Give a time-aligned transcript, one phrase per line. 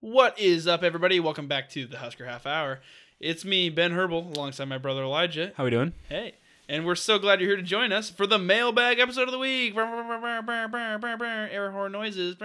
[0.00, 1.18] What is up, everybody?
[1.20, 2.80] Welcome back to the Husker Half Hour.
[3.20, 5.52] It's me, Ben Herbal, alongside my brother Elijah.
[5.56, 5.92] How we doing?
[6.08, 6.34] Hey.
[6.68, 9.38] And we're so glad you're here to join us for the mailbag episode of the
[9.38, 9.74] week.
[9.76, 12.36] Air horn noises.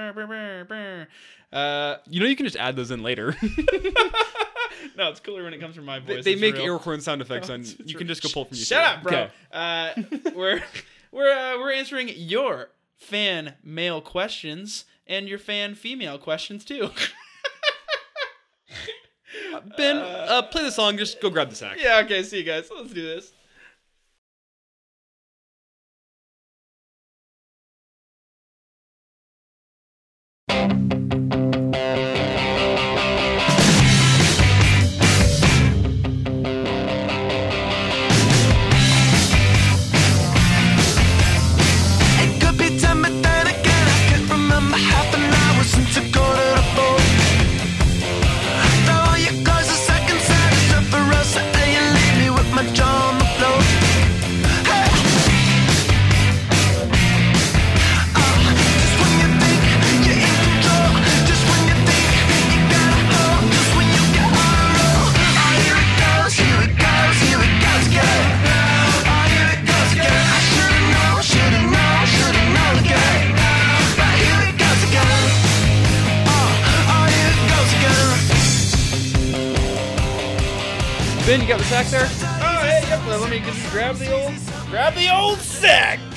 [1.52, 3.36] Uh, You know you can just add those in later.
[4.98, 6.24] no, it's cooler when it comes from my voice.
[6.24, 6.64] they It's make real.
[6.64, 7.66] air horn sound effects Oh, on.
[7.86, 8.68] You can just go pull from YouTube.
[8.68, 9.12] Shut up, bro.
[9.14, 9.30] Okay.
[9.52, 9.94] Uh,
[10.34, 10.64] we're
[11.12, 16.90] we're uh, we're answering your fan male questions and your fan female questions too.
[19.78, 20.98] Ben, uh, play the song.
[20.98, 21.78] Just go grab the sack.
[21.80, 22.02] yeah.
[22.04, 22.24] Okay.
[22.24, 22.70] See you guys.
[22.76, 23.34] Let's do this.
[81.74, 82.06] Sack there?
[82.06, 83.04] Oh, hey, yep.
[83.08, 84.34] Let me just grab the old
[84.70, 86.00] grab the old sack.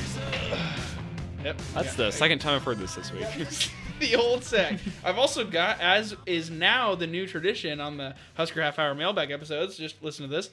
[1.45, 1.61] Yep.
[1.75, 2.07] That's yeah.
[2.07, 3.71] the second time I've heard this this week.
[4.01, 4.81] the old sack.
[5.05, 9.31] I've also got, as is now the new tradition on the Husker Half Hour mailbag
[9.31, 9.77] episodes.
[9.77, 10.51] Just listen to this.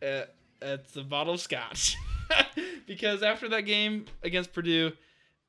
[0.00, 0.26] Uh,
[0.62, 1.96] it's a bottle of scotch.
[2.86, 4.92] because after that game against Purdue,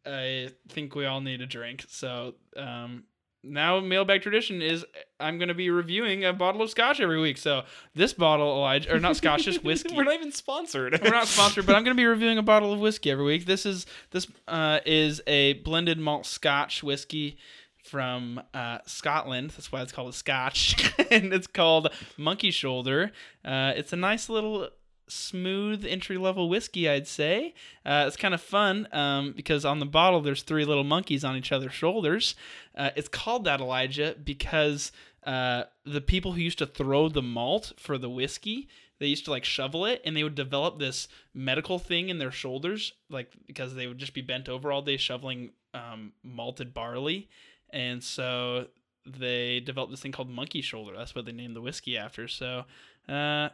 [0.04, 1.86] I think we all need a drink.
[1.88, 3.04] So um,
[3.46, 4.86] now mailbag tradition is
[5.20, 7.38] I'm going to be reviewing a bottle of scotch every week.
[7.38, 9.96] So this bottle, Elijah, or not scotch, just whiskey.
[9.96, 11.00] We're not even sponsored.
[11.02, 13.46] We're not sponsored, but I'm going to be reviewing a bottle of whiskey every week.
[13.46, 17.38] This is this uh, is a blended malt Scotch whiskey
[17.84, 19.52] from uh, Scotland.
[19.52, 23.12] That's why it's called a Scotch, and it's called Monkey Shoulder.
[23.44, 24.70] Uh, it's a nice little
[25.08, 27.54] smooth entry level whiskey, I'd say.
[27.86, 31.36] Uh, it's kind of fun um, because on the bottle there's three little monkeys on
[31.36, 32.36] each other's shoulders.
[32.76, 34.92] Uh, it's called that Elijah because
[35.26, 38.68] uh, the people who used to throw the malt for the whiskey
[39.00, 42.32] they used to like shovel it and they would develop this medical thing in their
[42.32, 47.28] shoulders like because they would just be bent over all day shoveling um, malted barley
[47.72, 48.68] and so
[49.06, 52.64] they developed this thing called monkey shoulder that's what they named the whiskey after so
[53.10, 53.50] uh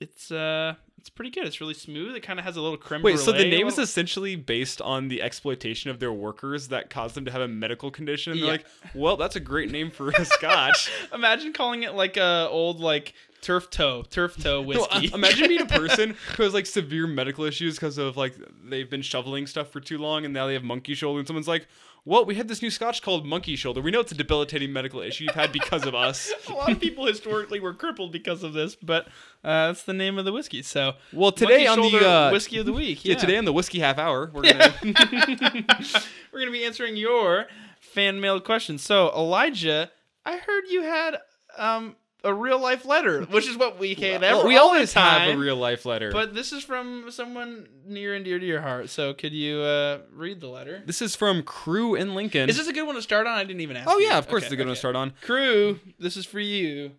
[0.00, 3.02] it's uh it's pretty good it's really smooth it kind of has a little creme
[3.02, 6.90] Wait, so the brulee, name is essentially based on the exploitation of their workers that
[6.90, 8.32] caused them to have a medical condition.
[8.32, 10.90] And they're like, well, that's a great name for a scotch.
[11.12, 15.48] imagine calling it like a old like turf toe turf toe No, uh, whiskey imagine
[15.48, 19.46] being a person who has like severe medical issues because of like they've been shoveling
[19.46, 21.68] stuff for too long and now they have monkey shoulder and someone's like,
[22.08, 23.82] well, we had this new scotch called monkey shoulder.
[23.82, 26.32] We know it's a debilitating medical issue you've had because of us.
[26.48, 29.08] a lot of people historically were crippled because of this, but
[29.44, 30.62] uh, that's the name of the whiskey.
[30.62, 33.04] So, Well, today on the uh, whiskey of the week.
[33.04, 33.12] yeah.
[33.12, 34.74] Yeah, today on the whiskey half hour, we're gonna
[36.32, 37.46] we're gonna be answering your
[37.78, 38.80] fan mail questions.
[38.80, 39.90] So, Elijah,
[40.24, 41.18] I heard you had
[41.58, 44.48] um, a real life letter, which is what we can Well, ever.
[44.48, 46.10] we always have a real life letter.
[46.10, 48.90] But this is from someone near and dear to your heart.
[48.90, 50.82] So, could you uh, read the letter?
[50.84, 52.48] this is from Crew in Lincoln.
[52.48, 53.38] Is this a good one to start on?
[53.38, 53.88] I didn't even ask.
[53.88, 54.06] Oh you.
[54.08, 55.12] yeah, of course Okay, it's a good one to start on.
[55.22, 56.92] Crew, this is for you.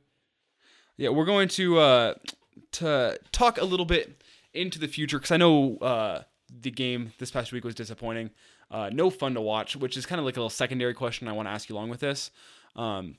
[0.98, 2.14] Yeah, we're going to uh,
[2.74, 7.32] to talk a little bit into the future because I know uh, the game this
[7.32, 8.32] past week was disappointing.
[8.72, 11.32] Uh, no fun to watch, which is kind of like a little secondary question I
[11.34, 12.32] want to ask you along with this.
[12.76, 13.18] Um,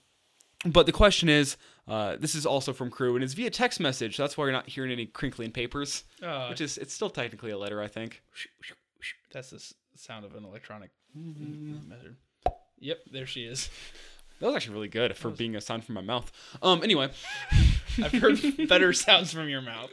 [0.66, 1.56] but the question is,
[1.88, 4.16] uh, this is also from Crew and it's via text message.
[4.16, 7.50] So that's why you're not hearing any crinkling papers, Oh, which is it's still technically
[7.50, 8.22] a letter, I think.
[9.32, 12.16] That's the sound of an electronic method.
[12.78, 13.68] Yep, there she is.
[14.40, 16.32] That was actually really good for being a sound from my mouth.
[16.62, 17.10] Um, anyway,
[18.02, 19.90] I've heard better sounds from your mouth.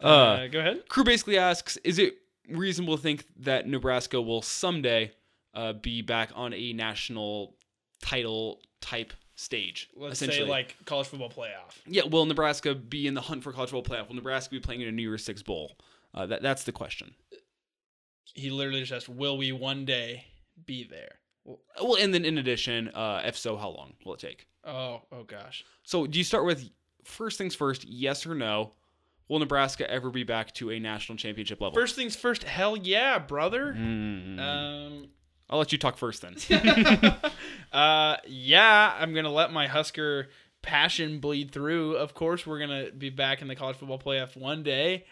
[0.00, 0.88] Uh, Uh, go ahead.
[0.88, 2.14] Crew basically asks, is it
[2.48, 5.12] reasonable to think that Nebraska will someday
[5.54, 7.56] uh, be back on a national
[8.00, 9.88] title type stage?
[9.96, 11.78] Let's say like college football playoff.
[11.86, 14.08] yeah, will Nebraska be in the hunt for college football playoff?
[14.08, 15.76] Will Nebraska be playing in a New Year's Six bowl?
[16.14, 17.14] Uh, that that's the question.
[18.34, 20.26] He literally just asked, "Will we one day
[20.66, 24.46] be there?" Well, and then in addition, uh, if so, how long will it take?
[24.64, 25.64] Oh, oh gosh.
[25.82, 26.68] So, do you start with
[27.04, 27.84] first things first?
[27.84, 28.72] Yes or no?
[29.28, 31.74] Will Nebraska ever be back to a national championship level?
[31.74, 32.42] First things first.
[32.42, 33.72] Hell yeah, brother.
[33.72, 34.40] Mm.
[34.40, 35.08] Um,
[35.50, 36.36] I'll let you talk first then.
[37.72, 40.28] Uh, yeah, I'm gonna let my Husker
[40.60, 41.94] passion bleed through.
[41.96, 45.04] Of course, we're gonna be back in the college football playoff one day.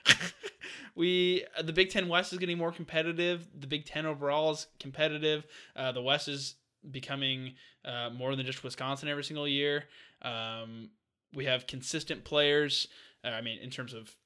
[0.96, 3.46] we the Big Ten West is getting more competitive.
[3.58, 5.46] The Big Ten overall is competitive.
[5.76, 6.56] Uh, the West is
[6.90, 7.55] becoming
[7.85, 9.85] uh, more than just Wisconsin every single year.
[10.23, 10.90] Um,
[11.32, 12.88] we have consistent players.
[13.25, 14.17] Uh, I mean, in terms of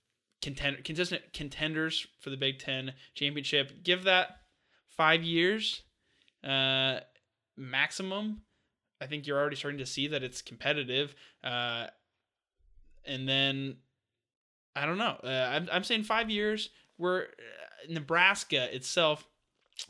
[0.41, 3.83] contend- consistent contenders for the Big Ten championship.
[3.83, 4.39] Give that
[4.89, 5.83] five years
[6.45, 7.01] uh,
[7.57, 8.43] maximum.
[9.01, 11.15] I think you're already starting to see that it's competitive.
[11.43, 11.87] Uh,
[13.05, 13.77] and then
[14.75, 15.17] I don't know.
[15.23, 16.71] Uh, I'm, I'm saying five years.
[16.99, 17.27] Where uh,
[17.89, 19.27] Nebraska itself,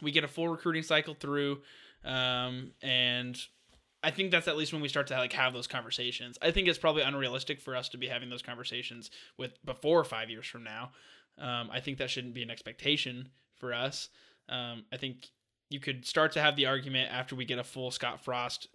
[0.00, 1.60] we get a full recruiting cycle through,
[2.04, 3.36] um, and
[4.02, 6.38] I think that's at least when we start to like have those conversations.
[6.40, 10.30] I think it's probably unrealistic for us to be having those conversations with before five
[10.30, 10.92] years from now.
[11.38, 14.08] Um, I think that shouldn't be an expectation for us.
[14.48, 15.28] Um, I think
[15.72, 18.68] you could start to have the argument after we get a full Scott Frost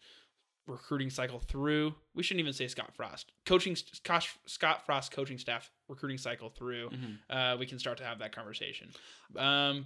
[0.67, 1.95] recruiting cycle through.
[2.13, 6.89] We shouldn't even say Scott Frost coaching Scott Scott Frost coaching staff recruiting cycle through.
[7.29, 8.89] Uh, we can start to have that conversation.
[9.37, 9.85] Um,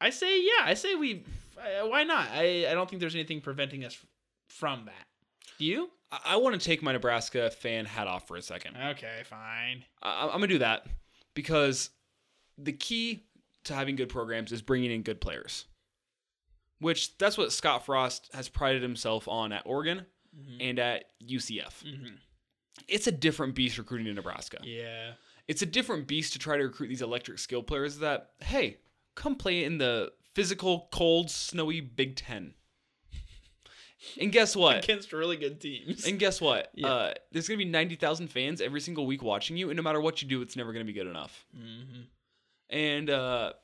[0.00, 0.64] I say yeah.
[0.64, 1.24] I say we.
[1.56, 2.28] Uh, why not?
[2.32, 3.96] I I don't think there's anything preventing us
[4.48, 5.06] from that.
[5.58, 5.90] Do you?
[6.10, 8.76] I, I want to take my Nebraska fan hat off for a second.
[8.76, 9.84] Okay, fine.
[10.02, 10.86] I, I'm gonna do that
[11.34, 11.90] because
[12.58, 13.24] the key
[13.64, 15.66] to having good programs is bringing in good players,
[16.80, 20.06] which that's what Scott Frost has prided himself on at Oregon
[20.60, 21.82] and at UCF.
[21.82, 22.18] Mhm.
[22.88, 24.58] It's a different beast recruiting in Nebraska.
[24.62, 25.14] Yeah.
[25.48, 28.78] It's a different beast to try to recruit these electric skill players that hey,
[29.14, 32.54] come play in the physical, cold, snowy Big Ten.
[34.20, 34.84] And guess what?
[34.84, 36.04] Against really good teams.
[36.06, 36.70] And guess what?
[36.74, 36.88] Yeah.
[36.88, 40.00] Uh, there's gonna be ninety thousand fans every single week watching you, and no matter
[40.00, 41.46] what you do, it's never gonna be good enough.
[41.56, 42.02] hmm
[42.68, 43.54] And uh,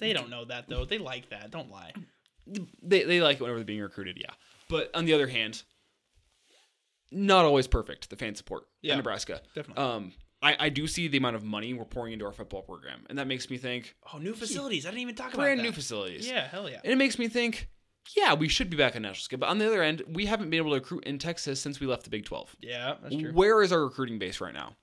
[0.00, 0.84] They don't know that though.
[0.84, 1.50] They like that.
[1.52, 1.92] Don't lie.
[2.82, 4.30] They they like it whenever they're being recruited, yeah.
[4.68, 5.62] But on the other hand,
[7.10, 8.10] not always perfect.
[8.10, 9.82] The fan support Yeah, in Nebraska, definitely.
[9.82, 10.12] Um,
[10.42, 13.18] I I do see the amount of money we're pouring into our football program, and
[13.18, 14.86] that makes me think Oh, new facilities.
[14.86, 15.64] I didn't even talk about brand that.
[15.64, 16.28] new facilities.
[16.28, 16.80] Yeah, hell yeah.
[16.84, 17.68] and it makes me think,
[18.16, 19.38] yeah, we should be back on national scale.
[19.38, 21.86] But on the other end, we haven't been able to recruit in Texas since we
[21.86, 22.54] left the Big Twelve.
[22.60, 23.32] Yeah, that's true.
[23.32, 24.76] Where is our recruiting base right now?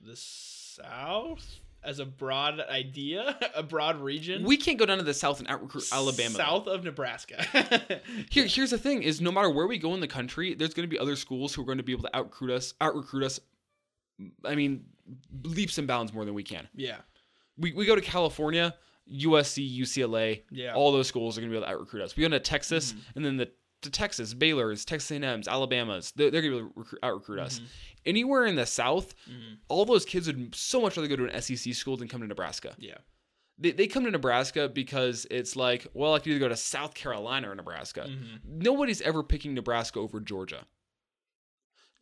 [0.00, 4.44] The South as a broad idea, a broad region.
[4.44, 6.30] We can't go down to the south and out recruit Alabama.
[6.30, 6.38] though.
[6.38, 7.44] south of Nebraska.
[8.30, 10.88] Here, here's the thing: is no matter where we go in the country, there's going
[10.88, 12.94] to be other schools who are going to be able to out recruit us, out
[12.94, 13.40] recruit us.
[14.44, 14.84] I mean,
[15.44, 16.68] leaps and bounds more than we can.
[16.74, 16.96] yeah,
[17.56, 18.74] We, we go to California,
[19.10, 20.42] USC, UCLA.
[20.50, 20.74] Yeah.
[20.74, 22.14] All those schools are going to be able to out recruit us.
[22.16, 23.00] We go to Texas, Mm-hmm.
[23.16, 23.50] and then the
[23.82, 26.12] to Texas, Baylor's, Texas A&M's, Alabama's.
[26.16, 27.56] They're, they're going to out recruit us.
[27.56, 27.66] Mm-hmm.
[28.06, 29.14] Anywhere in the South,
[29.68, 32.26] all those kids would so much rather go to an SEC school than come to
[32.26, 32.74] Nebraska.
[32.78, 32.98] yeah,
[33.58, 36.94] They, they come to Nebraska because it's like, well, I could either go to South
[36.94, 38.06] Carolina or Nebraska.
[38.08, 38.36] Mm-hmm.
[38.58, 40.64] Nobody's ever picking Nebraska over Georgia.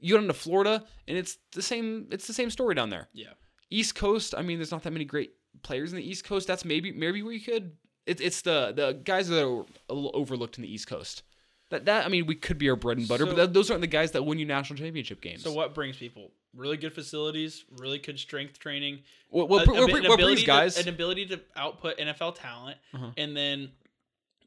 [0.00, 2.06] You go down to Florida, and it's the same.
[2.12, 3.08] It's the same story down there.
[3.12, 3.32] yeah.
[3.70, 4.34] East Coast.
[4.36, 5.32] I mean, there's not that many great
[5.62, 6.46] players in the East Coast.
[6.46, 7.72] That's maybe maybe where you could.
[8.06, 11.24] It, it's the the guys that are a little overlooked in the East Coast.
[11.70, 13.70] That that I mean, we could be our bread and butter, So- but that, those
[13.70, 15.42] aren't the guys that win you national championship games.
[15.42, 16.30] So what brings people?
[16.54, 19.00] Really good facilities, really good strength training.
[19.28, 20.74] What what, a- what, what, an what ability brings guys?
[20.76, 23.10] to, an ability to output NFL talent, Uh-huh.
[23.18, 23.70] and then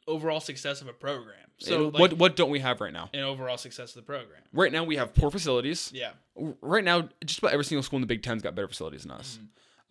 [0.08, 1.36] overall success of a program.
[1.60, 3.10] So So like, what what don't we have right now?
[3.14, 4.42] An overall success of the program.
[4.52, 5.92] Right now we have poor facilities.
[5.94, 6.14] Yeah,
[6.62, 9.12] right now, just about every single school in the Big Ten's got better facilities than
[9.12, 9.38] us.
[9.38, 9.46] Mm-hmm.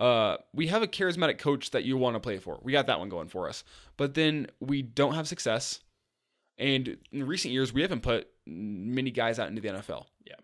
[0.05, 2.59] Uh, we have a charismatic coach that you want to play for.
[2.63, 3.63] We got that one going for us.
[3.99, 5.81] But then we don't have success.
[6.61, 10.05] And in recent years, we haven't put many guys out into the NFL.
[10.27, 10.35] Yeah.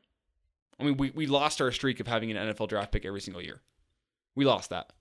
[0.80, 3.42] I mean, we, we lost our streak of having an NFL draft pick every single
[3.42, 3.60] year.
[4.34, 4.94] We lost that.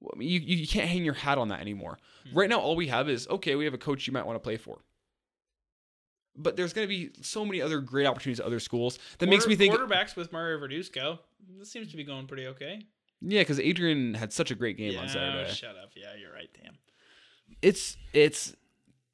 [0.00, 1.98] Well, I mean, you, you can't hang your hat on that anymore.
[2.28, 2.38] Hmm.
[2.38, 4.40] Right now, all we have is okay, we have a coach you might want to
[4.40, 4.82] play for.
[6.36, 9.46] But there's going to be so many other great opportunities at other schools that makes
[9.46, 11.18] me think quarterbacks with Mario Verduzco.
[11.58, 12.86] This seems to be going pretty okay.
[13.22, 15.50] Yeah, because Adrian had such a great game yeah, on Saturday.
[15.52, 15.90] shut up.
[15.96, 16.48] Yeah, you're right.
[16.62, 16.74] Damn.
[17.60, 18.54] It's it's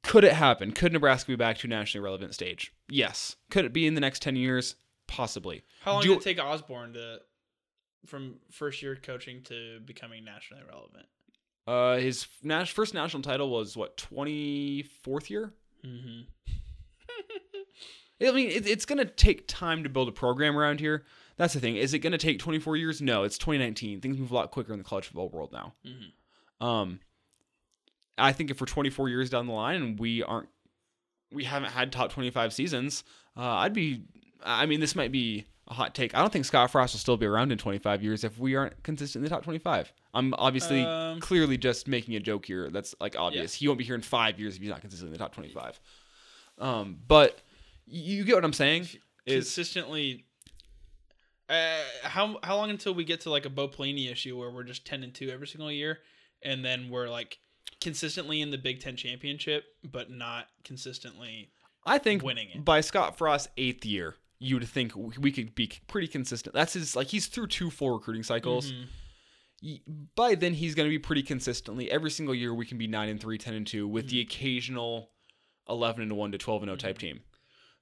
[0.07, 0.71] could it happen?
[0.71, 2.73] Could Nebraska be back to a nationally relevant stage?
[2.89, 3.35] Yes.
[3.51, 4.75] Could it be in the next ten years?
[5.07, 5.63] Possibly.
[5.81, 7.19] How long Do- did it take Osborne to
[8.05, 11.05] from first year coaching to becoming nationally relevant?
[11.67, 15.53] Uh, his nas- first national title was what twenty fourth year.
[15.85, 16.21] Mm-hmm.
[18.19, 21.05] I mean, it, it's gonna take time to build a program around here.
[21.37, 21.75] That's the thing.
[21.75, 23.01] Is it gonna take twenty four years?
[23.01, 24.01] No, it's twenty nineteen.
[24.01, 25.73] Things move a lot quicker in the college football world now.
[25.85, 26.65] Mhm.
[26.65, 26.99] Um,
[28.17, 30.49] I think if we're 24 years down the line and we aren't,
[31.31, 33.03] we haven't had top 25 seasons,
[33.35, 34.03] uh, I'd be.
[34.43, 36.15] I mean, this might be a hot take.
[36.15, 38.81] I don't think Scott Frost will still be around in 25 years if we aren't
[38.83, 39.91] consistent in the top 25.
[40.13, 42.69] I'm obviously Um, clearly just making a joke here.
[42.69, 43.53] That's like obvious.
[43.55, 45.79] He won't be here in five years if he's not consistent in the top 25.
[46.59, 47.41] Um, but
[47.85, 48.83] you get what I'm saying?
[49.25, 50.23] Is consistently.
[51.49, 54.63] Uh, how how long until we get to like a Bo Pelini issue where we're
[54.63, 55.99] just ten and two every single year,
[56.41, 57.39] and then we're like
[57.81, 61.51] consistently in the Big Ten championship, but not consistently.
[61.85, 62.65] I think winning it.
[62.65, 66.53] by Scott Frost's eighth year, you would think we could be pretty consistent.
[66.53, 68.71] That's his like he's through two full recruiting cycles.
[68.71, 68.87] Mhm.
[70.15, 72.53] By then, he's going to be pretty consistently every single year.
[72.53, 75.09] We can be nine and three, 10 and two, with the occasional
[75.67, 77.21] eleven and one to twelve and zero type team.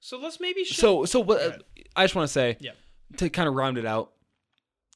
[0.00, 1.40] So let's maybe shift- So, so what?
[1.40, 1.62] ahead.
[1.94, 2.72] I just want to say, Yeah.
[3.18, 4.12] to kind of round it out,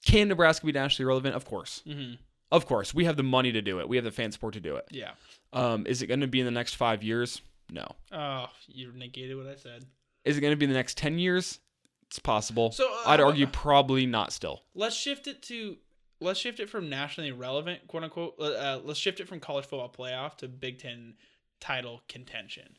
[0.06, 1.34] can Nebraska be nationally relevant?
[1.36, 2.18] Of course, Mhm.
[2.52, 2.92] Of course.
[2.94, 3.88] We have the money to do it.
[3.88, 4.86] We have the fan support to do it.
[4.90, 5.12] yeah.
[5.52, 7.40] Um, is it going to be in the next five years?
[7.72, 7.86] No.
[8.12, 9.84] Oh, you negated what I said.
[10.24, 11.58] Is it going to be in the next ten years?
[12.06, 12.72] It's possible.
[12.72, 14.32] So, uh, I'd argue probably not.
[14.32, 15.76] Still, Let's shift it to
[16.20, 18.34] let's shift it from nationally relevant, quote unquote.
[18.40, 21.14] Uh, let's shift it from college football playoff to Big Ten
[21.60, 22.76] title contention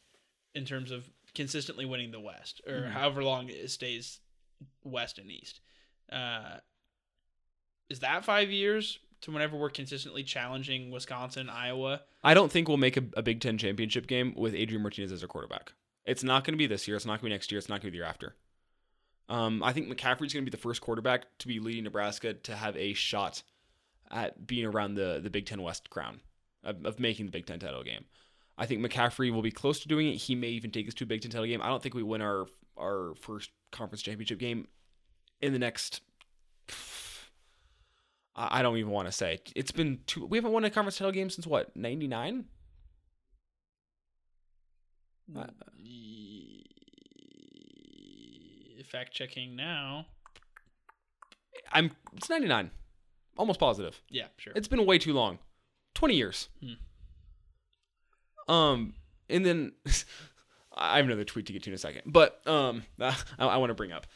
[0.54, 4.20] in terms of consistently winning the West or however long it stays
[4.84, 5.62] West and East.
[6.12, 6.58] Uh,
[7.90, 12.02] is that five years to whenever we're consistently challenging Wisconsin, Iowa?
[12.24, 15.22] I don't think we'll make a, a Big Ten championship game with Adrian Martinez as
[15.22, 15.74] our quarterback.
[16.06, 16.98] It's not going to be this year.
[16.98, 17.60] It's not going to be next year.
[17.60, 18.36] It's not going to be the year after.
[19.30, 22.56] Um, I think McCaffrey's going to be the first quarterback to be leading Nebraska to
[22.56, 23.44] have a shot
[24.10, 26.20] at being around the, the Big Ten West crown
[26.64, 28.06] of, of making the Big Ten title game.
[28.58, 30.16] I think McCaffrey will be close to doing it.
[30.16, 31.62] He may even take us to a Big Ten title game.
[31.62, 32.48] I don't think we win our
[32.78, 34.68] our first conference championship game
[35.42, 36.02] in the next.
[38.36, 39.40] I don't even want to say.
[39.56, 40.26] It's been two.
[40.26, 41.76] We haven't won a conference title game since what?
[41.76, 42.46] Ninety nine.
[45.38, 45.46] Uh,
[48.92, 50.06] Fact checking now.
[51.72, 51.92] I'm.
[52.18, 52.72] It's ninety nine.
[53.38, 54.02] Almost positive.
[54.10, 54.52] Yeah, sure.
[54.54, 55.40] It's been way too long.
[55.96, 56.50] Twenty years.
[58.50, 58.96] Um,
[59.30, 59.72] and then
[60.74, 63.70] I have another tweet to get to in a second, but um, I, I want
[63.70, 64.08] to bring up.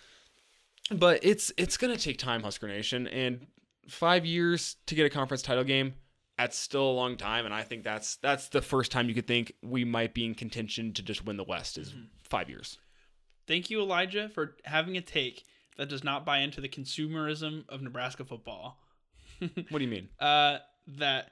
[0.91, 3.47] But it's it's gonna take time, Husker Nation, and
[3.87, 5.93] five years to get a conference title game.
[6.37, 9.27] That's still a long time, and I think that's that's the first time you could
[9.27, 12.77] think we might be in contention to just win the West is five years.
[13.47, 15.45] Thank you, Elijah, for having a take
[15.77, 18.79] that does not buy into the consumerism of Nebraska football.
[19.69, 20.07] What do you mean?
[20.19, 21.31] Uh, that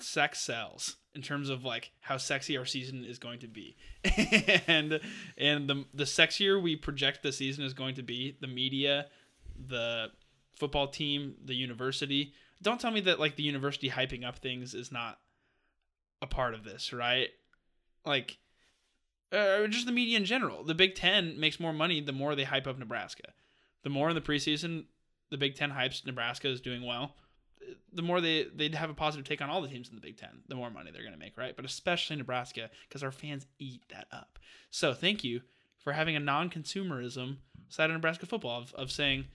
[0.00, 3.76] sex sells in terms of like how sexy our season is going to be,
[4.66, 5.00] and
[5.36, 9.06] and the the sexier we project the season is going to be, the media,
[9.58, 10.10] the
[10.56, 12.32] football team, the university.
[12.60, 15.18] Don't tell me that like the university hyping up things is not
[16.20, 17.28] a part of this, right?
[18.04, 18.38] Like
[19.32, 20.62] uh, just the media in general.
[20.62, 23.32] The Big Ten makes more money the more they hype up Nebraska.
[23.82, 24.84] The more in the preseason
[25.30, 27.16] the Big Ten hypes Nebraska is doing well,
[27.92, 30.16] the more they they'd have a positive take on all the teams in the Big
[30.16, 30.42] Ten.
[30.48, 31.56] The more money they're going to make, right?
[31.56, 34.38] But especially Nebraska because our fans eat that up.
[34.70, 35.40] So thank you
[35.78, 39.26] for having a non-consumerism side of Nebraska football of, of saying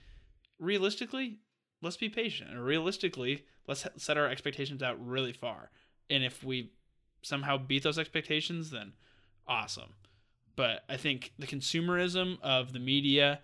[0.58, 1.38] realistically,
[1.82, 5.70] let's be patient, and realistically, let's set our expectations out really far.
[6.10, 6.72] And if we
[7.22, 8.92] somehow beat those expectations, then
[9.46, 9.94] awesome.
[10.56, 13.40] But I think the consumerism of the media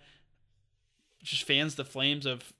[1.23, 2.53] just fans the flames of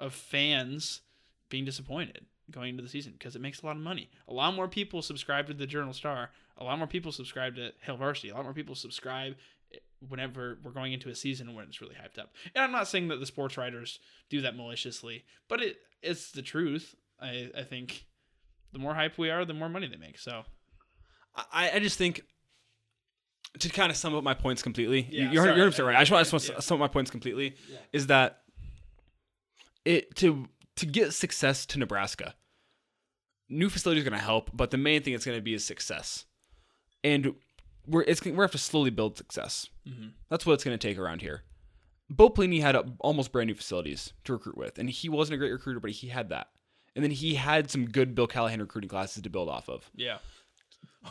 [0.00, 1.02] of fans
[1.48, 4.08] being disappointed going into the season because it makes a lot of money.
[4.28, 6.30] A lot more people subscribe to the Journal Star.
[6.56, 8.30] A lot more people subscribe to Hail Varsity.
[8.30, 9.34] A lot more people subscribe
[10.06, 12.32] whenever we're going into a season when it's really hyped up.
[12.54, 13.98] And I'm not saying that the sports writers
[14.30, 16.94] do that maliciously, but it it's the truth.
[17.20, 18.04] I I think
[18.72, 20.18] the more hype we are, the more money they make.
[20.18, 20.42] So
[21.52, 22.22] I, I just think
[23.60, 25.08] to kind of sum up my points completely.
[25.10, 25.56] Yeah, you're, sorry.
[25.58, 25.96] you're 100% right.
[25.96, 26.54] I just want, I just want Yeah.
[26.56, 27.54] to sum up my points completely.
[27.70, 27.78] Yeah.
[27.92, 28.42] Is that
[29.84, 32.34] it to to get success to Nebraska?
[33.48, 35.64] New facility is going to help, but the main thing it's going to be is
[35.64, 36.26] success,
[37.02, 37.34] and
[37.88, 39.68] we're it's we're have to slowly build success.
[39.88, 40.12] Mhm.
[40.28, 41.42] That's what it's going to take around here.
[42.10, 45.38] Bo Pelini had a, almost brand new facilities to recruit with, and he wasn't a
[45.38, 46.48] great recruiter, but he had that.
[46.94, 49.90] And then he had some good Bill Callahan recruiting classes to build off of.
[49.94, 50.18] yeah.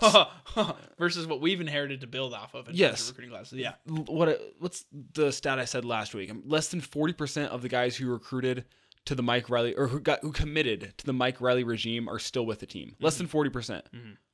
[0.97, 3.07] Versus what we've inherited to build off of in Yes.
[3.09, 3.57] recruiting classes.
[3.59, 3.73] Yeah.
[3.85, 6.29] What what's the stat I said last week?
[6.31, 8.65] Um, Less than forty percent of the guys who recruited
[9.05, 12.19] to the Mike Riley or who got who committed to the Mike Riley regime are
[12.19, 12.95] still with the team.
[12.99, 13.85] Less than 40 percent.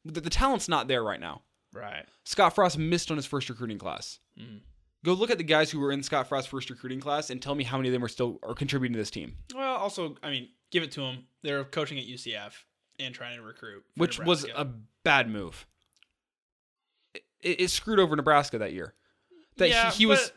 [0.05, 1.41] The, the talent's not there right now.
[1.73, 2.05] Right.
[2.23, 4.19] Scott Frost missed on his first recruiting class.
[4.39, 4.61] Mhm.
[5.03, 7.55] Go look at the guys who were in Scott Frost's first recruiting class and tell
[7.55, 9.37] me how many of them are still are contributing to this team.
[9.53, 11.27] Well, also, I mean, give it to them.
[11.41, 12.63] They're coaching at UCF
[12.99, 14.65] and trying to recruit, which was a
[15.03, 15.65] bad move.
[17.13, 18.93] It, it screwed over Nebraska that year.
[19.57, 20.31] That yeah, he, he was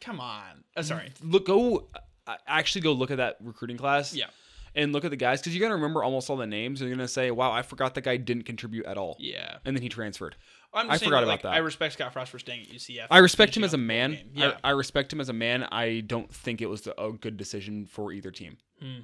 [0.00, 0.64] Come on.
[0.76, 1.12] Uh, sorry.
[1.22, 1.88] look go
[2.26, 4.14] uh, actually go look at that recruiting class.
[4.14, 4.26] Yeah.
[4.74, 6.80] And look at the guys because you're gonna remember almost all the names.
[6.80, 9.58] And you're gonna say, "Wow, I forgot that guy didn't contribute at all." Yeah.
[9.64, 10.36] And then he transferred.
[10.72, 11.52] I'm I forgot that, about like, that.
[11.54, 13.06] I respect Scott Frost for staying at UCF.
[13.10, 14.18] I respect him as a out the bowl man.
[14.34, 14.56] Yeah.
[14.62, 15.64] I, I respect him as a man.
[15.64, 18.56] I don't think it was a good decision for either team.
[18.80, 19.00] Hmm.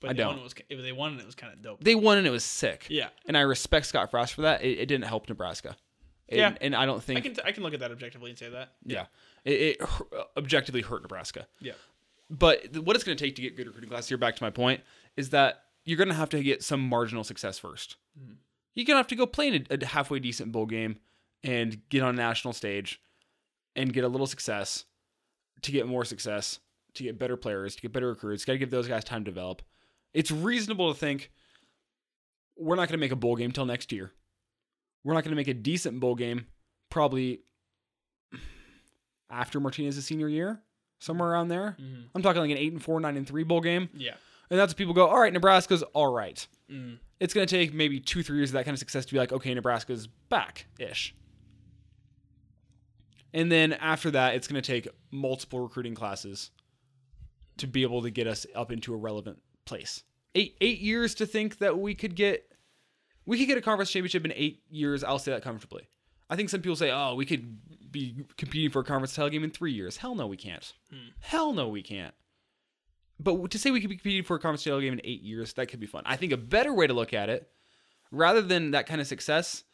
[0.00, 0.28] but I they don't.
[0.32, 1.82] Won, it was, if they won, it was kind of dope.
[1.82, 2.86] They won and it was sick.
[2.90, 3.08] Yeah.
[3.26, 4.62] And I respect Scott Frost for that.
[4.62, 5.76] It, it didn't help Nebraska.
[6.28, 6.54] And, Yeah.
[6.60, 7.18] And I don't think.
[7.18, 8.72] I can t- I can look at that objectively and say that.
[8.84, 9.06] yeah.
[9.44, 11.46] It, it hu- objectively hurt Nebraska.
[11.60, 11.72] Yeah.
[12.30, 14.50] But what it's going to take to get good recruiting class here, back to my
[14.50, 14.82] point,
[15.16, 17.96] is that you're going to have to get some marginal success first.
[18.16, 18.34] Hmm.
[18.74, 20.98] You're going to have to go play in a, a halfway decent bowl game
[21.42, 23.00] and get on a national stage
[23.74, 24.84] and get a little success
[25.62, 26.60] to get more success,
[26.94, 28.44] to get better players, to get better recruits.
[28.44, 29.62] Got to give those guys time to develop.
[30.14, 31.30] It's reasonable to think
[32.56, 34.12] we're not going to make a bowl game till next year.
[35.02, 36.46] We're not going to make a decent bowl game
[36.90, 37.40] probably
[39.30, 40.62] after Martinez's senior year,
[41.00, 41.76] somewhere around there.
[41.80, 42.04] Mhm.
[42.14, 44.14] I'm talking like an eight and four, nine and three bowl game, Yeah.
[44.50, 45.08] and that's what people go.
[45.08, 46.46] All right, Nebraska's all right.
[46.70, 46.98] Mm.
[47.18, 49.18] It's going to take maybe two, three years of that kind of success to be
[49.18, 51.14] like, okay, Nebraska's back ish.
[53.32, 56.50] And then after that, it's going to take multiple recruiting classes
[57.58, 60.02] to be able to get us up into a relevant place.
[60.34, 62.46] Eight eight years to think that we could get
[63.26, 65.04] we could get a conference championship in eight years.
[65.04, 65.88] I'll say that comfortably.
[66.30, 67.58] I think some people say, "Oh, we could
[67.92, 70.72] be competing for a conference title game in three years." Hell no, we can't.
[71.20, 72.14] Hell no, we can't.
[73.18, 75.52] But to say we could be competing for a conference title game in eight years,
[75.54, 76.04] that could be fun.
[76.06, 77.50] I think a better way to look at it,
[78.10, 79.64] rather than that kind of success,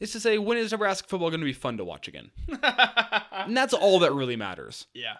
[0.00, 2.30] is to say, when is Nebraska football going to be fun to watch again?
[3.32, 4.86] and that's all that really matters.
[4.92, 5.18] Yeah.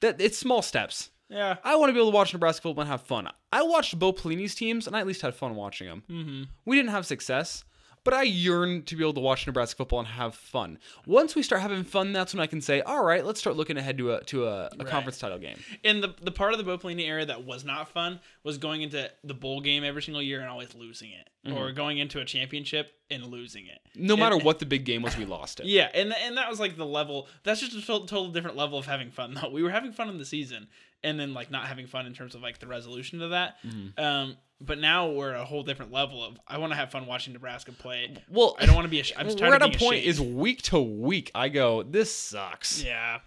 [0.00, 1.10] That it's small steps.
[1.28, 1.56] Yeah.
[1.62, 3.28] I want to be able to watch Nebraska football and have fun.
[3.52, 6.02] I watched Bo Pelini's teams, and I at least had fun watching them.
[6.10, 6.42] Mm-hmm.
[6.64, 7.64] We didn't have success,
[8.04, 10.78] but I yearn to be able to watch Nebraska football and have fun.
[11.06, 13.76] Once we start having fun, that's when I can say, "All right, let's start looking
[13.76, 16.64] ahead to a to a, a conference title game." And the the part of the
[16.64, 20.22] Bo Pelini era that was not fun was going into the bowl game every single
[20.22, 23.78] year and always losing it, or going into a championship and losing it.
[23.94, 25.66] No And- matter what the big game was, we lost it.
[25.66, 27.28] Yeah, and and that was like the level.
[27.42, 29.34] That's just a total, total different level of having fun.
[29.34, 30.68] Though we were having fun in the season,
[31.02, 33.56] and then like not having fun in terms of like the resolution to that.
[33.96, 37.06] Um, but now we're at a whole different level of I want to have fun
[37.06, 38.16] watching Nebraska play.
[38.28, 39.00] Well, I don't want to be.
[39.00, 40.08] A, I'm just we're tired at a point ashamed.
[40.08, 41.30] is week to week.
[41.34, 42.82] I go, this sucks.
[42.82, 43.20] yeah.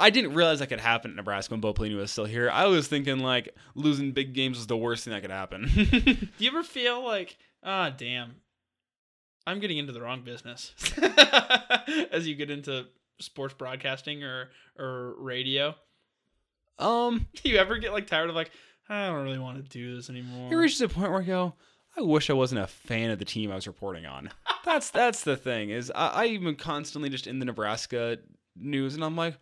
[0.00, 2.48] I didn't realize that could happen in Nebraska when Bo Pelini was still here.
[2.48, 5.68] I was thinking like losing big games was the worst thing that could happen.
[5.74, 8.36] Do you ever feel like, ah, damn,
[9.44, 10.72] I'm getting into the wrong business
[12.12, 12.86] as you get into
[13.20, 15.74] sports broadcasting or or radio?
[16.78, 18.52] um, you ever get like tired of like,
[18.88, 20.52] I don't really want to do this anymore?
[20.52, 21.54] it reaches a point where I go,
[21.96, 24.30] I wish I wasn't a fan of the team I was reporting on.
[24.64, 28.18] That's that's the thing is I, I'm constantly just in the Nebraska
[28.54, 29.38] news, and I'm like,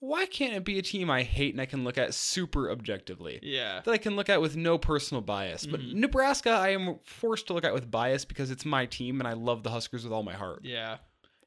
[0.00, 3.38] why can't it be a team I hate and I can look at super objectively?
[3.42, 3.80] yeah.
[3.84, 5.64] that I can look at with no personal bias.
[5.64, 6.00] But Mm-hmm.
[6.00, 9.32] Nebraska, I am forced to look at with bias because it's my team and I
[9.34, 10.60] love the Huskers with all my heart.
[10.64, 10.96] Yeah.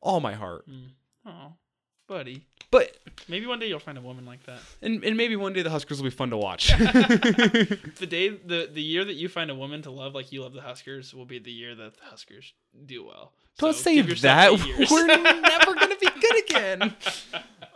[0.02, 0.66] All my heart.
[1.26, 1.54] Oh,
[2.08, 2.43] buddy.
[2.70, 2.98] But
[3.30, 4.60] Maybe one day you'll find a woman like that.
[4.82, 6.70] and, and maybe one day the Huskers will be fun to watch.
[6.78, 10.54] The day, the the year that you find a woman to love like you love
[10.54, 12.54] the Huskers will be the year that the Huskers
[12.86, 13.34] do well.
[13.58, 14.10] Don't So say that.
[14.10, 14.91] yourself eight years.
[14.91, 16.96] We're never gonna be good again.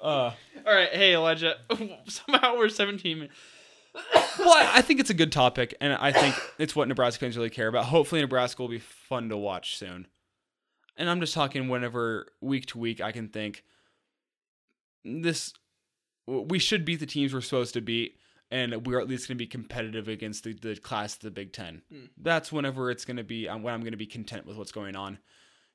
[0.02, 0.34] Uh, All
[0.65, 1.56] right, hey Elijah.
[2.08, 3.36] Somehow we're 17 minutes.
[4.39, 7.50] well, I think it's a good topic, and I think it's what Nebraska fans really
[7.50, 7.86] care about.
[7.86, 10.08] Hopefully, Nebraska will be fun to watch soon.
[10.98, 13.63] And I'm just talking whenever week to week, I can think
[15.04, 15.54] this.
[16.28, 18.18] We should beat the teams we're supposed to beat,
[18.50, 21.52] and we're at least going to be competitive against the, the class of the Big
[21.54, 21.82] Ten.
[22.18, 23.48] That's whenever it's going to be.
[23.48, 25.20] When I'm going to be content with what's going on.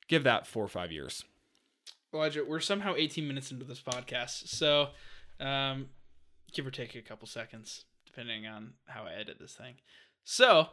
[0.09, 1.25] Give that four or five years.
[2.15, 4.89] Elijah, we're somehow 18 minutes into this podcast, so
[5.41, 5.89] um,
[6.53, 9.75] give or take a couple seconds, depending on how I edit this thing.
[10.25, 10.69] So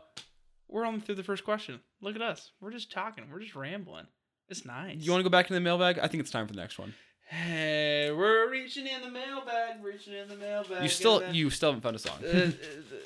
[0.68, 1.80] we're only through the first question.
[2.02, 2.52] Look at us.
[2.62, 3.26] We're just talking.
[3.32, 4.08] We're just rambling.
[4.50, 4.98] It's nice.
[5.00, 6.00] You want to go back to the mailbag?
[6.00, 6.94] I think it's time for the next one.
[7.26, 9.84] Hey, we're reaching in the mailbag.
[9.84, 10.84] Reaching in the mailbag.
[10.84, 12.18] You still you still haven't found a song.
[12.24, 12.52] uh, uh, uh,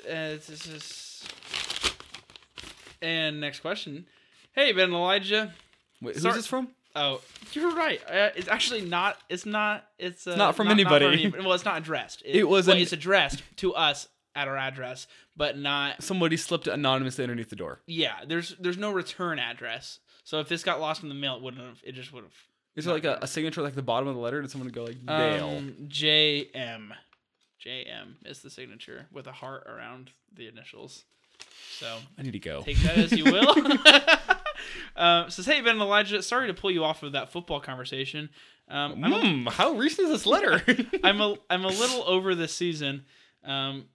[0.08, 1.32] it's just-
[3.00, 4.06] And next question.
[4.52, 5.52] Hey, Ben Elijah.
[6.02, 6.68] Wait, who's sorry- this from?
[6.96, 7.20] Oh,
[7.52, 8.00] you're right.
[8.08, 9.18] Uh, it's actually not.
[9.28, 9.86] It's not.
[9.98, 11.06] It's uh, not from anybody.
[11.06, 12.22] any- well, it's not addressed.
[12.26, 16.02] It was Well, an- it's addressed to us at our address, but not.
[16.02, 17.80] Somebody slipped it anonymously underneath the door.
[17.86, 20.00] Yeah, there's there's no return address.
[20.24, 21.78] So if this got lost in the mail, it wouldn't have.
[21.84, 22.34] It just would have.
[22.76, 24.40] Is there like a, a signature like the bottom of the letter?
[24.40, 25.48] Did someone go like Dale?
[25.48, 26.90] Um, JM.
[27.64, 31.04] JM is the signature with a heart around the initials.
[31.78, 32.62] So I need to go.
[32.62, 33.54] take that as you will.
[34.96, 38.28] uh, says, hey Ben and Elijah, sorry to pull you off of that football conversation.
[38.68, 40.62] Um, I'm, a, Hmm, how recent is this letter?
[41.04, 43.04] I'm a I'm a little over this season.
[43.44, 43.86] Um,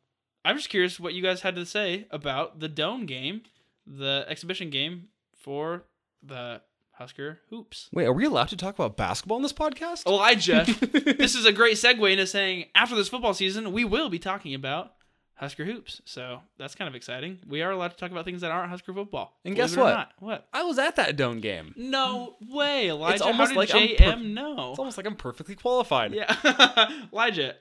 [0.44, 3.44] I'm just curious what you guys had to say about the Doane game,
[3.86, 5.84] the exhibition game for
[6.22, 6.62] the
[6.98, 7.90] Husker hoops.
[7.92, 10.06] Wait, are we allowed to talk about basketball in this podcast?
[10.06, 10.66] Elijah,
[11.18, 14.54] this is a great segue into saying after this football season, we will be talking
[14.54, 14.94] about
[15.36, 16.02] Husker hoops.
[16.06, 17.40] So that's kind of exciting.
[17.48, 19.40] We are allowed to talk about things that aren't Husker football.
[19.44, 20.12] And guess what?
[20.20, 20.48] What?
[20.54, 21.74] I was at that Doane game.
[21.76, 23.26] No way, Elijah.
[23.26, 24.70] almost How like JM per- know?
[24.70, 26.14] It's almost like I'm perfectly qualified.
[26.14, 27.56] Yeah, Elijah,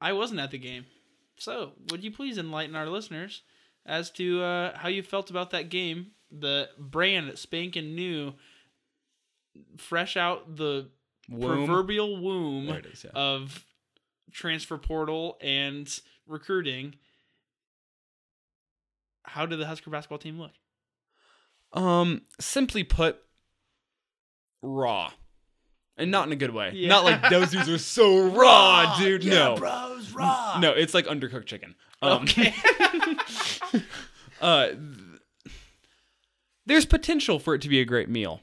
[0.00, 0.86] I wasn't at the game.
[1.36, 3.42] So, would you please enlighten our listeners
[3.86, 6.08] as to uh, how you felt about that game?
[6.30, 8.34] The brand spanking new,
[9.78, 10.90] fresh out the
[11.28, 11.66] Womb.
[11.66, 13.10] proverbial womb is, yeah.
[13.14, 13.64] of
[14.32, 15.88] transfer portal and
[16.26, 16.96] recruiting.
[19.24, 20.52] How did the Husker basketball team look?
[21.72, 23.18] Um, simply put,
[24.62, 25.10] raw.
[25.96, 26.72] And not in a good way.
[26.74, 26.88] Yeah.
[26.88, 29.24] Not like those dudes are so raw, dude.
[29.24, 29.56] Yeah, no.
[29.56, 30.56] bros, raw.
[30.60, 31.74] No, it's like undercooked chicken.
[32.02, 32.52] Um, Okay.
[34.40, 34.78] uh, th-
[36.66, 38.40] there's potential for it to be a great meal,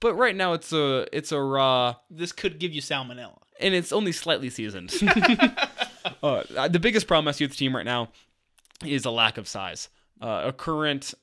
[0.00, 3.38] but right now it's a it's a raw this could give you salmonella.
[3.60, 4.92] and it's only slightly seasoned.
[6.22, 8.08] uh, the biggest problem I see with the team right now
[8.84, 9.88] is a lack of size.
[10.20, 11.14] Uh, a current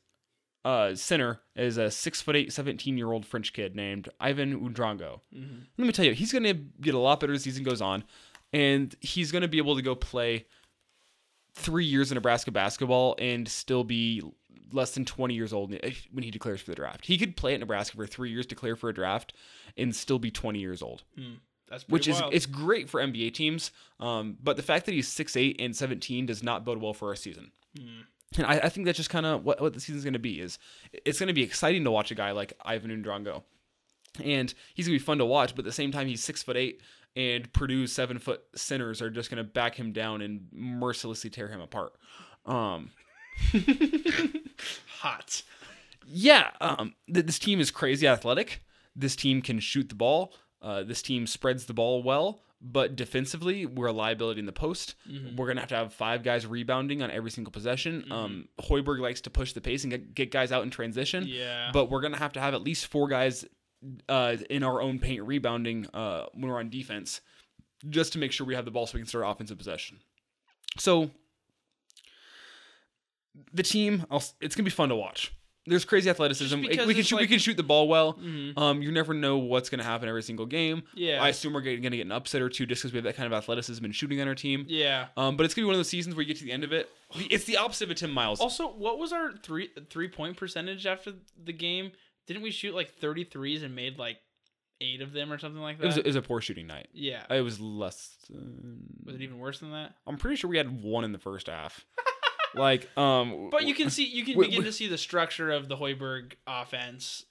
[0.65, 5.19] uh, center is a six foot eight, 17 year old French kid named Yvan Ouedraogo.
[5.77, 7.81] Let me tell you, he's going to get a lot better as the season goes
[7.81, 8.03] on,
[8.51, 10.45] and he's going to be able to go play
[11.55, 14.23] three years in Nebraska basketball and still be
[14.71, 15.71] less than 20 years old
[16.11, 17.05] when he declares for the draft.
[17.05, 19.33] He could play at Nebraska for three years, declare for a draft,
[19.77, 21.03] and still be 20 years old
[21.69, 23.71] That's which pretty is it's great for NBA teams.
[23.99, 27.15] Um, but the fact that he's 6'8 and 17 does not bode well for our
[27.15, 27.51] season.
[27.77, 28.01] Hmm.
[28.37, 30.39] And I, I think that's just kind of what, what the season's going to be.
[30.39, 30.57] Is
[31.05, 33.43] it's going to be exciting to watch a guy like Yvan Ouedraogo,
[34.23, 35.55] and he's going to be fun to watch.
[35.55, 36.81] But at the same time, he's six foot eight,
[37.15, 41.47] and Purdue's seven foot centers are just going to back him down and mercilessly tear
[41.47, 41.93] him apart.
[42.45, 42.89] Um,
[44.99, 45.43] hot.
[46.07, 48.61] yeah, um, th- this team is crazy athletic.
[48.95, 50.33] This team can shoot the ball.
[50.61, 54.95] Uh, this team spreads the ball well, but defensively, we're a liability in the post.
[55.35, 58.05] We're gonna have to have five guys rebounding on every single possession.
[58.11, 61.25] Um, Hoiberg likes to push the pace and get, get guys out in transition.
[61.27, 61.71] Yeah.
[61.73, 63.45] but we're gonna have to have at least four guys
[64.07, 67.19] uh, in our own paint rebounding uh, when we're on defense,
[67.89, 69.99] just to make sure we have the ball so we can start offensive possession.
[70.77, 71.11] So
[73.53, 75.33] the team, I'll, it's gonna be fun to watch.
[75.65, 76.59] There's crazy athleticism.
[76.59, 77.19] We can shoot.
[77.21, 78.15] we can shoot the ball well.
[78.15, 78.57] Mhm.
[78.57, 80.83] Um, you never know what's gonna happen every single game.
[80.93, 81.23] Yeah.
[81.23, 83.15] I assume we're going to get an upset or two just because we have that
[83.15, 84.65] kind of athleticism and shooting on our team.
[84.67, 85.07] Yeah.
[85.15, 86.65] Um, but it's gonna be one of those seasons where you get to the end
[86.65, 86.89] of it.
[87.15, 88.41] It's the opposite of Tim Miles.
[88.41, 91.93] Also, what was our three three point percentage after the game?
[92.27, 94.17] Didn't we shoot like 33s and made like
[94.81, 95.83] eight of them or something like that?
[95.83, 96.87] it was, it was a poor shooting night.
[96.93, 97.23] yeah.
[97.29, 98.17] It was less.
[98.29, 99.95] Than, Was it even worse than that?
[100.05, 101.85] I'm pretty sure we had one in the first half.
[102.55, 104.65] like, um, But you can see you can Wait, begin wait.
[104.65, 107.25] to see the structure of the Hoiberg offense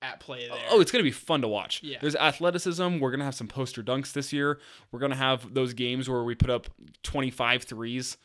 [0.00, 0.58] at play there.
[0.70, 1.82] Oh, it's gonna be fun to watch.
[1.82, 1.98] Yeah.
[2.00, 2.98] There's athleticism.
[3.00, 4.60] We're gonna have some poster dunks this year.
[4.92, 6.68] We're gonna have those games where we put up
[7.02, 8.16] 25 threes.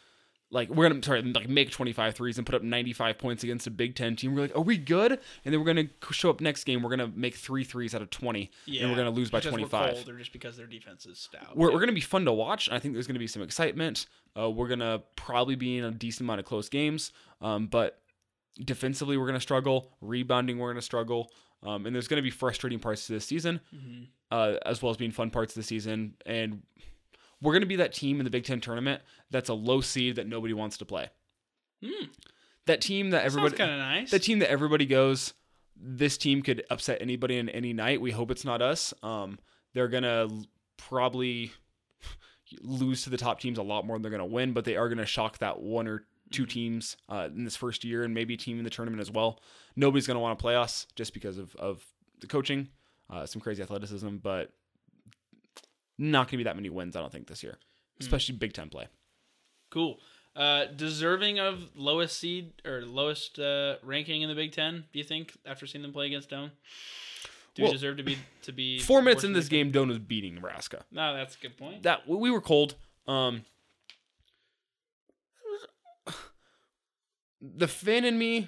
[0.53, 3.71] Like we're gonna sorry, like make 25 threes and put up 95 points against a
[3.71, 4.35] Big Ten team.
[4.35, 5.11] We're like, are we good?
[5.11, 5.19] And
[5.53, 6.81] then we're gonna show up next game.
[6.83, 9.57] We're gonna make three threes out of 20, and we're gonna lose by because we're
[9.67, 9.93] 25.
[9.95, 11.57] cold or just because their defense is stout.
[11.57, 12.69] We're, we're going to be fun to watch.
[12.71, 14.05] I think there's going to be some excitement.
[14.39, 17.11] Uh, we're going to probably be in a decent amount of close games.
[17.41, 17.99] Um, but
[18.63, 19.91] defensively, we're going to struggle.
[20.01, 21.31] Rebounding, we're going to struggle.
[21.63, 24.03] Um, and there's going to be frustrating parts to this season, Mm-hmm.
[24.31, 26.15] uh, as well as being fun parts of the season.
[26.25, 26.61] And
[27.43, 30.15] we're going to be that team in the Big Ten tournament that's a low seed
[30.15, 31.09] that nobody wants to play.
[31.83, 32.05] Hmm.
[32.65, 34.11] That team that everybody, kind of nice.
[34.11, 35.33] the team that everybody goes,
[35.75, 37.99] this team could upset anybody in any night.
[37.99, 38.93] We hope it's not us.
[39.03, 39.37] Um,
[39.73, 40.29] they're gonna
[40.77, 41.51] probably
[42.61, 44.87] lose to the top teams a lot more than they're gonna win, but they are
[44.87, 48.37] gonna shock that one or two teams uh, in this first year, and maybe a
[48.37, 49.41] team in the tournament as well.
[49.75, 51.83] Nobody's gonna want to play us just because of of
[52.21, 52.69] the coaching,
[53.09, 54.53] uh, some crazy athleticism, but
[55.97, 56.95] not gonna be that many wins.
[56.95, 57.57] I don't think this year,
[57.99, 58.87] especially Big Ten play.
[59.69, 59.99] Cool.
[60.35, 64.85] Uh, deserving of lowest seed or lowest uh, ranking in the Big Ten?
[64.91, 66.49] Do you think after seeing them play against Doane?
[67.53, 69.99] Do Well, we deserve to be to be Four minutes in this game, Doane was
[69.99, 70.85] beating Nebraska.
[70.91, 71.83] No, that's a good point.
[71.83, 72.73] that we were cold.
[73.07, 73.45] Um,
[77.41, 78.47] the fan in me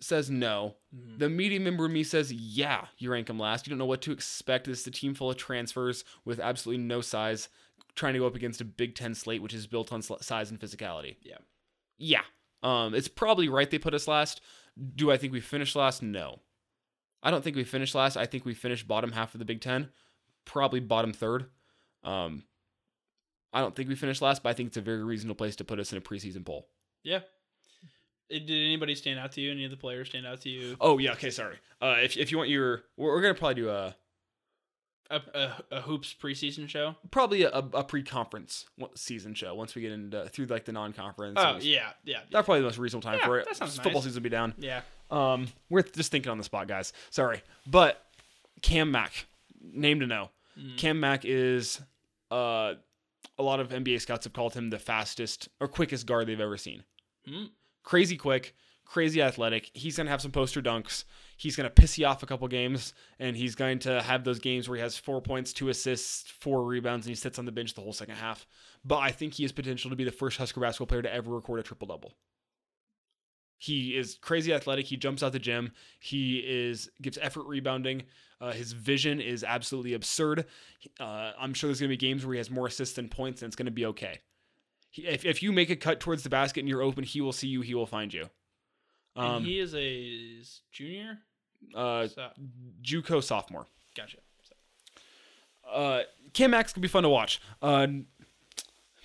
[0.00, 0.76] says no.
[0.94, 1.18] Mm-hmm.
[1.18, 2.86] The media member me says yeah.
[2.98, 3.66] You rank them last.
[3.66, 4.66] You don't know what to expect.
[4.66, 7.48] This is a team full of transfers with absolutely no size,
[7.94, 10.50] trying to go up against a Big Ten slate which is built on sl- size
[10.50, 11.16] and physicality.
[11.22, 11.38] Yeah.
[11.98, 12.22] Yeah.
[12.62, 14.40] Um, it's probably right they put us last.
[14.94, 16.02] Do I think we finished last?
[16.02, 16.40] No.
[17.22, 18.16] I don't think we finished last.
[18.16, 19.90] I think we finished bottom half of the Big Ten,
[20.44, 21.46] probably bottom third.
[22.02, 22.44] Um,
[23.52, 25.64] I don't think we finished last, but I think it's a very reasonable place to
[25.64, 26.68] put us in a preseason poll.
[27.02, 27.20] Yeah.
[28.32, 29.50] Uh, Did anybody stand out to you?
[29.50, 30.76] Any of the players stand out to you?
[30.80, 31.56] Oh yeah, okay, sorry.
[31.82, 33.94] Uh, if if you want your, we're, we're gonna probably do a
[35.10, 36.94] A, a, a hoops preseason show?
[37.10, 41.36] probably a, a pre-conference season show once we get into through like the non-conference.
[41.40, 43.46] Oh and- yeah, yeah, That's probably the most reasonable time Yeah, for it.
[43.46, 44.04] that sounds Football nice.
[44.04, 44.54] season will be down.
[44.58, 44.82] yeah.
[45.10, 46.92] Um, we're just thinking on the spot, guys.
[47.10, 48.04] Sorry, but
[48.62, 49.26] Cam Mack,
[49.60, 50.30] name to know.
[50.56, 50.76] Mm.
[50.76, 51.80] Cam Mack is
[52.30, 52.74] uh,
[53.36, 56.56] a lot of NBA scouts have called him the fastest or quickest guard they've ever
[56.56, 56.84] seen.
[57.28, 57.48] Mm.
[57.82, 59.70] Crazy quick, crazy athletic.
[59.74, 61.04] He's gonna have some poster dunks.
[61.36, 64.68] He's gonna piss you off a couple games, and he's going to have those games
[64.68, 67.74] where he has four points, two assists, four rebounds, and he sits on the bench
[67.74, 68.46] the whole second half.
[68.84, 71.34] But I think he has potential to be the first Husker basketball player to ever
[71.34, 72.14] record a triple double.
[73.60, 74.86] He is crazy athletic.
[74.86, 75.72] He jumps out the gym.
[76.00, 78.04] He is gives effort rebounding.
[78.40, 80.46] Uh, his vision is absolutely absurd.
[80.98, 83.42] Uh, I'm sure there's going to be games where he has more assists than points,
[83.42, 84.20] and it's going to be okay.
[84.90, 87.32] He, if, if you make a cut towards the basket and you're open, he will
[87.32, 87.60] see you.
[87.60, 88.28] He will find you.
[89.16, 91.18] And Um, he is a junior.
[91.74, 92.30] uh, So,
[92.82, 93.66] JUCO sophomore.
[93.96, 94.18] gotcha.
[94.42, 94.54] So,
[95.70, 97.40] Uh, Cam Max could be fun to watch.
[97.62, 98.06] Uh, I'm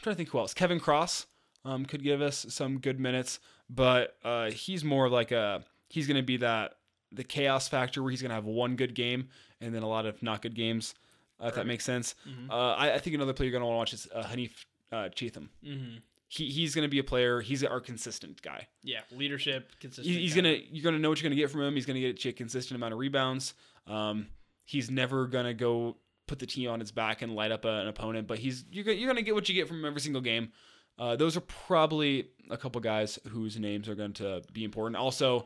[0.02, 0.54] trying to think who else.
[0.54, 1.28] Kevin Cross
[1.64, 6.18] um, could give us some good minutes, but uh, he's more like a he's going
[6.18, 6.78] to be that
[7.12, 9.30] the chaos factor where he's going to have one good game
[9.62, 10.94] and then a lot of not good games.
[11.42, 12.16] Uh, if that makes sense.
[12.28, 12.50] Mhm.
[12.50, 14.52] Uh, I, I think another player you're going to want to watch is uh, Haanif
[14.96, 15.50] uh, Cheatham.
[15.64, 17.42] hmm He, he's going to be a player.
[17.42, 18.68] He's our consistent guy.
[18.84, 20.08] Yeah, leadership, consistent.
[20.16, 21.76] He- he's gonna you're gonna know what you're gonna get from him.
[21.76, 23.54] He's gonna get a consistent amount of rebounds.
[23.88, 24.28] Um,
[24.66, 27.88] he's never gonna go put the team on his back and light up a, an
[27.88, 30.22] opponent, but he's you're gonna, you're gonna get what you get from him every single
[30.24, 30.52] game.
[30.98, 34.96] Uh, those are probably a couple guys whose names are going to be important.
[34.96, 35.46] Also,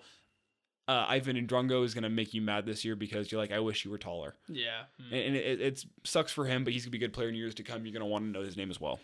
[0.87, 3.83] uh, Yvan Ouedraogo is gonna make you mad this year because you're like, I wish
[3.85, 4.83] you were taller, Yeah.
[5.01, 5.05] mm.
[5.07, 7.35] and, and it, it sucks for him, but he's gonna be a good player in
[7.35, 7.85] years to come.
[7.85, 8.99] You're gonna want to know his name as well.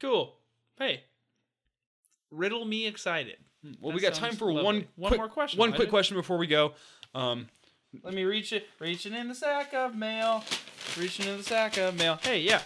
[0.00, 0.34] Cool.
[0.78, 1.02] Hey,
[2.30, 3.36] riddle me excited.
[3.80, 4.88] Well, That we got time sounds for one lovely.
[4.96, 5.78] One quick, more question, One Elijah.
[5.82, 6.74] quick question before we go.
[7.14, 7.48] Um,
[8.02, 8.66] Let me reach it.
[8.78, 10.44] Reaching in the sack of mail.
[10.96, 12.18] Reaching in the sack of mail.
[12.22, 12.60] Hey, yeah.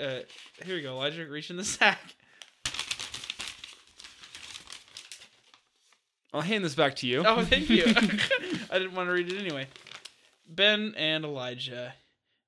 [0.00, 0.20] Uh,
[0.64, 1.26] here we go, Elijah.
[1.26, 2.14] Reach in the sack.
[6.32, 7.22] I'll hand this back to you.
[7.24, 7.84] Oh, thank you.
[8.70, 9.68] I didn't want to read it anyway.
[10.48, 11.94] Ben and Elijah.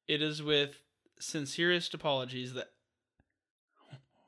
[0.09, 0.81] It is with
[1.21, 2.71] sincerest apologies that.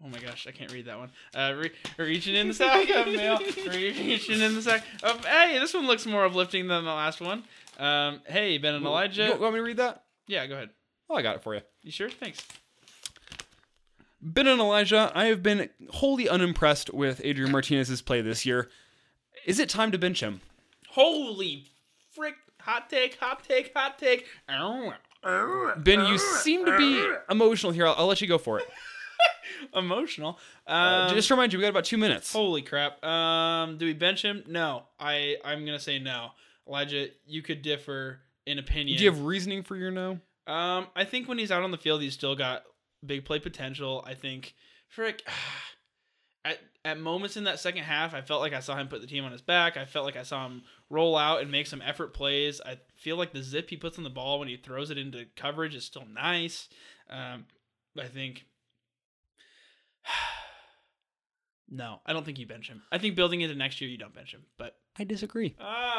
[0.04, 1.10] Oh my gosh, I can't read that one.
[1.34, 3.38] Uh, re- reaching in the sack of mail.
[3.66, 4.84] Reaching in the sack.
[5.02, 7.42] Of, hey, this one looks more uplifting than the last one.
[7.78, 9.24] Um, hey, Ben and Elijah.
[9.24, 10.04] You want me to read that?
[10.28, 10.70] Yeah, go ahead.
[11.10, 11.62] Oh, I got it for you.
[11.82, 12.10] You sure?
[12.10, 12.46] Thanks.
[14.20, 18.68] Ben and Elijah, I have been wholly unimpressed with Adrian Martinez's play this year.
[19.46, 20.40] Is it time to bench him?
[20.90, 21.66] Holy
[22.12, 22.34] frick!
[22.62, 24.26] Hot take, hot take, hot take.
[25.76, 27.86] Ben, you seem to be emotional here.
[27.86, 28.66] I'll, I'll let you go for it.
[29.74, 30.38] Emotional.
[30.66, 32.32] Um, Uh, just to remind you, we got about two minutes.
[32.32, 33.02] holy crap.
[33.04, 34.44] Um, do we bench him?
[34.46, 34.84] No.
[34.98, 36.30] I I'm gonna say no.
[36.66, 38.98] Elijah, you could differ in opinion.
[38.98, 40.20] Do you have reasoning for your no?
[40.46, 42.64] Um, I think when he's out on the field, he's still got
[43.04, 44.02] big play potential.
[44.06, 44.54] I think,
[44.88, 45.22] frick,
[46.44, 49.06] at at moments in that second half, I felt like I saw him put the
[49.06, 49.76] team on his back.
[49.76, 52.60] I felt like I saw him roll out and make some effort plays.
[52.64, 55.26] I feel like the zip he puts on the ball when he throws it into
[55.36, 56.68] coverage is still nice.
[57.10, 57.46] Um,
[57.98, 58.44] I think.
[61.70, 62.82] No, I don't think you bench him.
[62.90, 64.42] I think building into next year, you don't bench him.
[64.56, 65.54] But I disagree.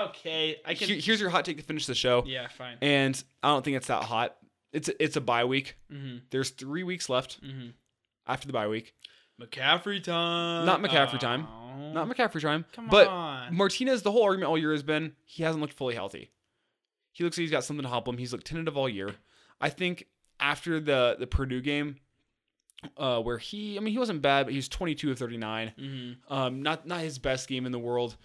[0.09, 0.87] okay, I can.
[0.87, 2.23] Here- here's your hot take to finish the show.
[2.25, 2.77] yeah, fine.
[2.81, 4.35] And I don't think it's that hot.
[4.73, 5.75] It's a, it's a bye week.
[5.91, 6.17] Mm-hmm.
[6.31, 7.69] There's three weeks left Mm-hmm.
[8.27, 8.93] after the bye week.
[9.41, 10.65] McCaffrey time.
[10.65, 11.47] Not McCaffrey time.
[11.93, 12.65] Not McCaffrey time.
[12.73, 13.55] Come but on.
[13.55, 16.29] Martinez, the whole argument all year has been he hasn't looked fully healthy.
[17.13, 18.17] He looks like he's got something to help him.
[18.17, 19.15] He's looked tentative all year.
[19.61, 20.07] I think
[20.39, 21.97] after the the Purdue game,
[22.97, 25.73] uh, where he, I mean, he wasn't bad, but he was 22 of 39.
[25.77, 26.33] Mm-hmm.
[26.33, 28.15] Um, not not his best game in the world.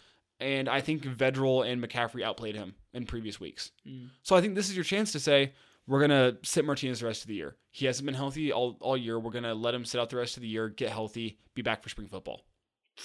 [0.41, 3.71] And I think Vedral and McCaffrey outplayed him in previous weeks.
[3.87, 4.11] Mm.
[4.23, 5.53] So I think this is your chance to say
[5.87, 7.57] we're gonna sit Martinez the rest of the year.
[7.71, 9.19] He hasn't been healthy all, all year.
[9.19, 11.83] We're gonna let him sit out the rest of the year, get healthy, be back
[11.83, 12.43] for spring football.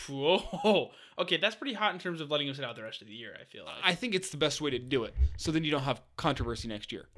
[0.07, 0.91] Whoa.
[1.19, 3.13] Okay, that's pretty hot in terms of letting him sit out the rest of the
[3.13, 3.35] year.
[3.37, 5.13] I feel like I think it's the best way to do it.
[5.35, 7.09] So then you don't have controversy next year.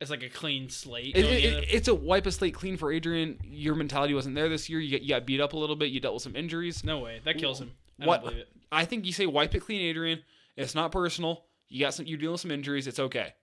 [0.00, 1.16] It's like a clean slate.
[1.16, 3.38] It, it- it- it's a wipe a slate clean for Adrian.
[3.44, 4.80] Your mentality wasn't there this year.
[4.80, 5.90] You got, you got beat up a little bit.
[5.90, 6.84] You dealt with some injuries.
[6.84, 7.20] no way.
[7.24, 7.72] That kills him.
[8.00, 8.48] I What- don't believe it.
[8.72, 10.20] I think you say wipe it clean, Adrian.
[10.56, 11.44] It's not personal.
[11.68, 12.06] You got some.
[12.06, 12.86] You're dealing with some injuries.
[12.86, 13.34] It's okay.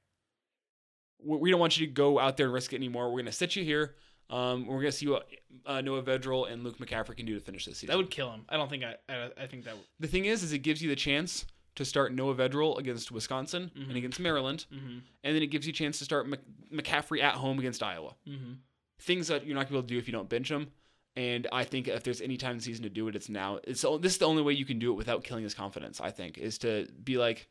[1.24, 3.12] We we don't want you to go out there and risk it anymore.
[3.12, 3.96] We're gonna sit you here.
[4.30, 5.28] Um, we're gonna see what
[5.66, 7.88] uh, Noah Vedral and Luke McCaffrey can do to finish this season.
[7.92, 8.46] That would kill him.
[8.50, 8.96] I don't think I.
[9.10, 9.76] I, I think that.
[9.76, 9.86] would.
[10.00, 13.71] the thing is, is it gives you the chance to start Noah Vedral against Wisconsin
[13.75, 13.88] Mhm.
[13.89, 14.99] and against Maryland, Mm-hmm.
[15.23, 18.15] and then it gives you a chance to start Mc- McCaffrey at home against Iowa.
[18.27, 18.53] Mm-hmm.
[18.99, 20.67] things that you're not gonna be able to do if you don't bench him.
[21.15, 23.60] And I think if there's any time in the season to do it, it's now.
[23.63, 25.99] It's this is the only way you can do it without killing his confidence.
[25.99, 27.49] I think is to be like,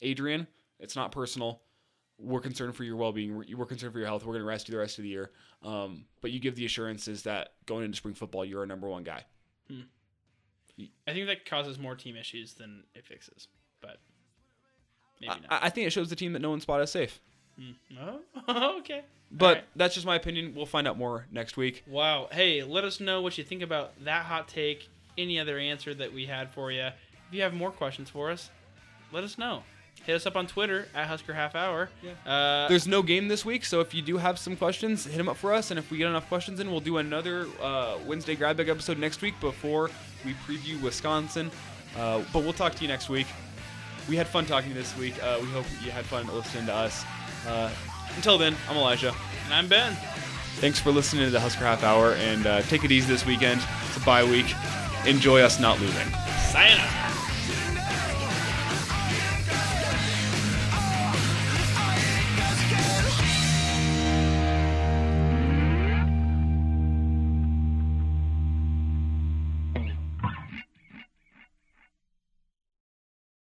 [0.00, 0.46] Adrian,
[0.78, 1.60] it's not personal.
[2.18, 3.36] We're concerned for your well-being.
[3.36, 4.24] We're, we're concerned for your health.
[4.24, 5.30] We're going to rest you the rest of the year.
[5.62, 9.02] Um, but you give the assurances that going into spring football, you're our number one
[9.02, 9.24] guy.
[11.06, 13.48] I think that causes more team issues than it fixes,
[13.80, 13.98] but
[15.20, 15.62] maybe not.
[15.62, 17.20] I, I think it shows the team that no one spot is safe.
[17.58, 18.18] Hmm.
[18.48, 19.02] oh, okay.
[19.30, 19.64] But Alright.
[19.74, 20.52] that's just my opinion.
[20.54, 21.82] We'll find out more next week.
[21.86, 22.28] Wow.
[22.30, 24.88] Hey, let us know what you think about that hot take.
[25.18, 26.82] Any other answer that we had for you.
[26.82, 28.50] If you have more questions for us,
[29.12, 29.62] let us know.
[30.04, 31.88] Hit us up on Twitter at Husker Half Hour.
[32.00, 32.30] Yeah.
[32.30, 35.28] Uh, There's no game this week, so if you do have some questions, hit them
[35.28, 35.70] up for us.
[35.72, 38.98] And if we get enough questions in, we'll do another uh, Wednesday Grab Bag episode
[38.98, 39.90] next week before
[40.24, 41.50] we preview Wisconsin.
[41.98, 43.26] Uh, but we'll talk to you next week.
[44.08, 45.20] We had fun talking this week.
[45.20, 47.04] Uh, we hope you had fun listening to us.
[47.48, 47.72] Uh,
[48.14, 49.12] until then, I'm Elijah.
[49.46, 49.92] and I'm Ben.
[50.60, 53.60] Thanks for listening to the Husker Half Hour, and uh, take it easy this weekend.
[53.88, 54.46] It's a bye week.
[55.04, 56.06] Enjoy us not losing.
[56.52, 57.02] Sayonara.